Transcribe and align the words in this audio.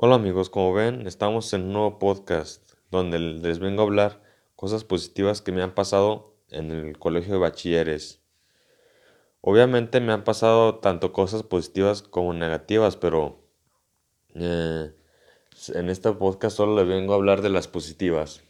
Hola 0.00 0.14
amigos, 0.14 0.48
como 0.48 0.72
ven, 0.72 1.08
estamos 1.08 1.52
en 1.52 1.62
un 1.62 1.72
nuevo 1.72 1.98
podcast 1.98 2.62
donde 2.88 3.18
les 3.18 3.58
vengo 3.58 3.82
a 3.82 3.84
hablar 3.84 4.22
cosas 4.54 4.84
positivas 4.84 5.42
que 5.42 5.50
me 5.50 5.60
han 5.60 5.74
pasado 5.74 6.36
en 6.50 6.70
el 6.70 6.96
colegio 7.00 7.32
de 7.32 7.40
bachilleres. 7.40 8.22
Obviamente 9.40 9.98
me 9.98 10.12
han 10.12 10.22
pasado 10.22 10.76
tanto 10.76 11.12
cosas 11.12 11.42
positivas 11.42 12.02
como 12.02 12.32
negativas, 12.32 12.94
pero 12.94 13.40
eh, 14.36 14.94
en 15.74 15.88
este 15.90 16.12
podcast 16.12 16.56
solo 16.56 16.76
les 16.76 16.86
vengo 16.86 17.12
a 17.12 17.16
hablar 17.16 17.42
de 17.42 17.48
las 17.48 17.66
positivas. 17.66 18.44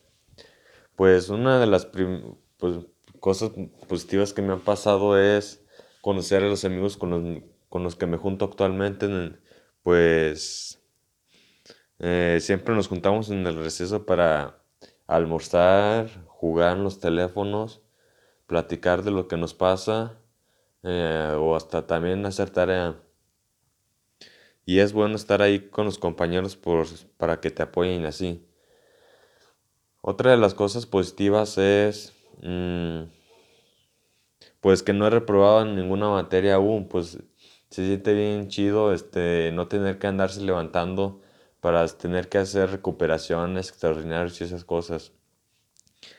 Pues 0.96 1.30
una 1.30 1.58
de 1.58 1.66
las 1.66 1.86
pues, 1.86 2.76
cosas 3.20 3.52
positivas 3.88 4.34
que 4.34 4.42
me 4.42 4.52
han 4.52 4.60
pasado 4.60 5.18
es 5.18 5.64
conocer 6.02 6.42
a 6.42 6.48
los 6.48 6.66
amigos 6.66 6.98
con 6.98 7.08
los, 7.08 7.42
con 7.70 7.84
los 7.84 7.96
que 7.96 8.04
me 8.04 8.18
junto 8.18 8.44
actualmente, 8.44 9.08
pues 9.82 10.78
eh, 11.98 12.38
siempre 12.40 12.74
nos 12.74 12.88
juntamos 12.88 13.30
en 13.30 13.46
el 13.46 13.56
receso 13.56 14.06
para 14.06 14.62
almorzar, 15.06 16.08
jugar 16.26 16.76
en 16.76 16.84
los 16.84 17.00
teléfonos, 17.00 17.82
platicar 18.46 19.02
de 19.02 19.10
lo 19.10 19.26
que 19.26 19.36
nos 19.36 19.54
pasa 19.54 20.18
eh, 20.82 21.34
o 21.38 21.56
hasta 21.56 21.86
también 21.86 22.24
hacer 22.26 22.50
tarea. 22.50 22.96
Y 24.64 24.80
es 24.80 24.92
bueno 24.92 25.16
estar 25.16 25.42
ahí 25.42 25.70
con 25.70 25.86
los 25.86 25.98
compañeros 25.98 26.58
para 27.16 27.40
que 27.40 27.50
te 27.50 27.62
apoyen 27.62 28.04
así. 28.04 28.44
Otra 30.02 30.30
de 30.30 30.36
las 30.36 30.54
cosas 30.54 30.86
positivas 30.86 31.58
es 31.58 32.14
mm, 32.42 33.04
pues 34.60 34.82
que 34.82 34.92
no 34.92 35.06
he 35.06 35.10
reprobado 35.10 35.62
en 35.62 35.74
ninguna 35.74 36.10
materia 36.10 36.56
aún, 36.56 36.88
pues 36.88 37.18
se 37.70 37.86
siente 37.86 38.14
bien 38.14 38.48
chido 38.48 38.92
este 38.92 39.50
no 39.52 39.68
tener 39.68 39.98
que 39.98 40.06
andarse 40.06 40.42
levantando 40.42 41.20
para 41.60 41.86
tener 41.88 42.28
que 42.28 42.38
hacer 42.38 42.70
recuperaciones 42.70 43.68
extraordinarias 43.68 44.40
y 44.40 44.44
esas 44.44 44.64
cosas. 44.64 45.12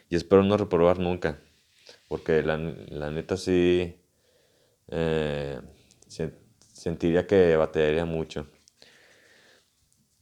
Y 0.10 0.16
espero 0.16 0.44
no 0.44 0.58
reprobar 0.58 1.00
nunca, 1.00 1.40
porque 2.08 2.42
la, 2.44 2.58
neta 2.58 3.38
sí 3.38 3.96
eh, 4.88 5.60
sentiría 6.74 7.28
que 7.28 7.56
batallaría 7.56 8.06
mucho. 8.06 8.48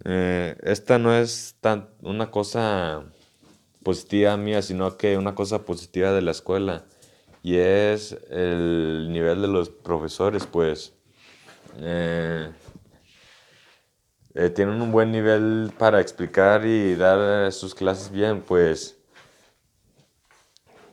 Eh, 0.06 0.56
esta 0.64 1.00
no 1.00 1.14
es 1.14 1.56
tan 1.60 1.90
una 2.02 2.30
cosa 2.30 3.04
positiva 3.84 4.38
mía, 4.38 4.62
sino 4.62 4.98
que 4.98 5.18
una 5.18 5.36
cosa 5.36 5.66
positiva 5.66 6.12
de 6.12 6.22
la 6.22 6.32
escuela. 6.32 6.86
Y 7.44 7.56
es 7.58 8.18
el 8.30 9.08
nivel 9.12 9.42
de 9.42 9.48
los 9.48 9.70
profesores, 9.70 10.46
pues. 10.46 10.94
Eh, 11.80 12.52
eh, 14.40 14.52
tienen 14.52 14.84
un 14.84 14.92
buen 14.92 15.12
nivel 15.12 15.74
para 15.80 16.00
explicar 16.00 16.64
y 16.64 16.94
dar 16.94 17.52
sus 17.52 17.74
clases 17.74 18.12
bien, 18.12 18.44
pues 18.44 18.96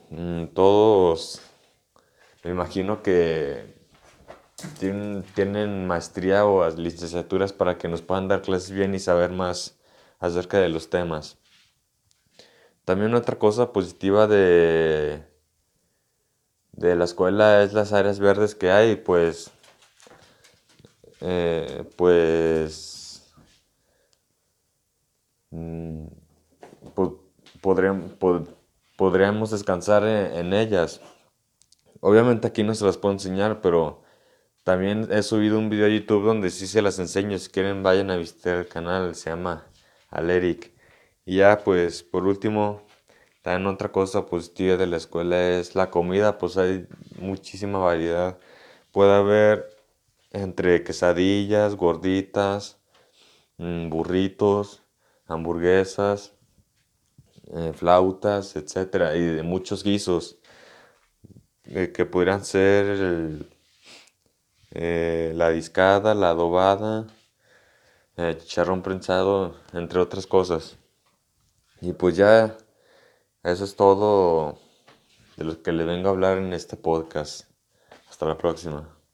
mm, 0.09 0.45
todos 0.47 1.41
me 2.43 2.49
imagino 2.49 3.03
que 3.03 3.75
tienen, 4.79 5.21
tienen 5.35 5.85
maestría 5.85 6.43
o 6.47 6.67
licenciaturas 6.71 7.53
para 7.53 7.77
que 7.77 7.87
nos 7.87 8.01
puedan 8.01 8.27
dar 8.27 8.41
clases 8.41 8.71
bien 8.71 8.95
y 8.95 8.99
saber 8.99 9.29
más 9.29 9.77
acerca 10.17 10.57
de 10.57 10.69
los 10.69 10.89
temas. 10.89 11.37
También 12.83 13.13
otra 13.13 13.37
cosa 13.37 13.71
positiva 13.71 14.25
de, 14.25 15.23
de 16.71 16.95
la 16.95 17.05
escuela 17.05 17.61
es 17.61 17.73
las 17.73 17.93
áreas 17.93 18.19
verdes 18.19 18.55
que 18.55 18.71
hay, 18.71 18.95
pues, 18.95 19.51
eh, 21.21 21.83
pues 21.95 22.94
podríamos, 28.97 29.51
descansar 29.51 30.05
en, 30.05 30.53
ellas. 30.53 31.01
Obviamente 32.01 32.47
aquí 32.47 32.63
no 32.63 32.75
se 32.75 32.85
las 32.85 32.97
puedo 32.97 33.13
enseñar, 33.13 33.61
pero 33.61 34.03
también 34.63 35.07
he 35.11 35.23
subido 35.23 35.59
un 35.59 35.69
video 35.69 35.85
a 35.87 35.89
YouTube 35.89 36.25
donde 36.25 36.49
sí 36.51 36.67
se 36.67 36.81
las 36.81 36.99
enseño. 36.99 37.37
Si 37.39 37.49
quieren 37.49 37.83
vayan 37.83 38.11
a 38.11 38.17
visitar 38.17 38.57
el 38.57 38.67
canal, 38.67 39.15
se 39.15 39.29
llama 39.29 39.65
Aleric. 40.09 40.73
Y 41.25 41.37
ya 41.37 41.59
pues 41.63 42.03
por 42.03 42.25
último, 42.25 42.83
también 43.41 43.67
otra 43.67 43.91
cosa 43.91 44.25
positiva 44.25 44.77
de 44.77 44.87
la 44.87 44.97
escuela 44.97 45.49
es 45.49 45.75
la 45.75 45.89
comida, 45.91 46.37
pues 46.37 46.57
hay 46.57 46.87
muchísima 47.19 47.79
variedad. 47.79 48.37
Puede 48.91 49.13
haber 49.13 49.75
entre 50.35 50.83
quesadillas, 50.83 51.75
gorditas, 51.75 52.77
mm, 53.57 53.89
burritos, 53.89 54.83
hamburguesas, 55.27 56.34
eh, 57.53 57.73
flautas, 57.73 58.55
etcétera, 58.55 59.15
y 59.15 59.21
de 59.21 59.43
muchos 59.43 59.83
guisos 59.83 60.37
eh, 61.65 61.91
que 61.91 62.05
pudieran 62.05 62.43
ser 62.45 63.47
eh, 64.71 65.33
la 65.35 65.49
discada, 65.49 66.13
la 66.15 66.29
adobada, 66.31 67.07
chicharrón 68.17 68.81
prensado, 68.81 69.55
entre 69.73 69.99
otras 69.99 70.25
cosas. 70.27 70.77
Y 71.81 71.93
pues 71.93 72.15
ya, 72.15 72.57
eso 73.43 73.63
es 73.63 73.75
todo 73.75 74.57
de 75.37 75.43
lo 75.43 75.61
que 75.61 75.71
le 75.71 75.83
vengo 75.85 76.09
a 76.09 76.11
hablar 76.11 76.37
en 76.37 76.53
este 76.53 76.77
podcast. 76.77 77.49
Hasta 78.09 78.25
la 78.25 78.37
próxima. 78.37 79.04